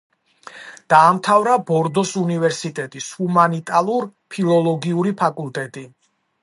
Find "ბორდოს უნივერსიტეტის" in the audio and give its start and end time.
1.67-3.11